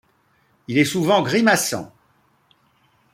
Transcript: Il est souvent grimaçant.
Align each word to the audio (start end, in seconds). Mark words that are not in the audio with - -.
Il 0.67 0.79
est 0.79 0.83
souvent 0.83 1.21
grimaçant. 1.21 1.93